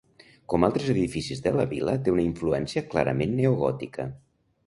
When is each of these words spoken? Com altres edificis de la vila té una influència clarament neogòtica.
Com 0.53 0.63
altres 0.67 0.87
edificis 0.93 1.43
de 1.47 1.51
la 1.57 1.65
vila 1.73 1.93
té 2.07 2.15
una 2.15 2.25
influència 2.29 2.85
clarament 2.95 3.39
neogòtica. 3.43 4.09